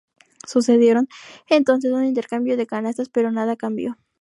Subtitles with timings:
[0.47, 1.07] Se sucedieron
[1.47, 3.99] entonces un intercambio de canastas, pero nada cambió.